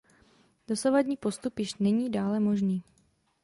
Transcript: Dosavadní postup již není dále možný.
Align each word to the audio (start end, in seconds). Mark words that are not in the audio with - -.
Dosavadní 0.67 1.17
postup 1.17 1.59
již 1.59 1.75
není 1.75 2.11
dále 2.11 2.39
možný. 2.39 2.83